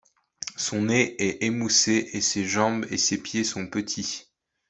Son 0.55 0.81
nez 0.81 1.13
est 1.21 1.43
émoussé 1.45 2.09
et 2.13 2.21
ses 2.21 2.43
jambes 2.43 2.87
et 2.89 2.97
ses 2.97 3.21
pieds 3.21 3.43
sont 3.43 3.67
petits. 3.67 4.31